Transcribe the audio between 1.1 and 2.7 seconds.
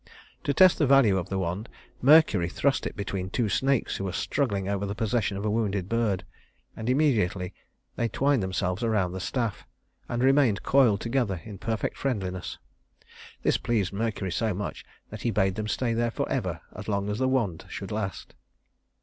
of the wand Mercury